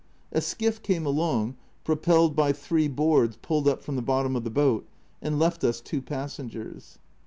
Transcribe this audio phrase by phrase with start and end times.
[0.31, 4.49] A skiff came along propelled by three boards pulled up from the bottom of the
[4.49, 4.87] boat,
[5.21, 6.97] and left us two passengers.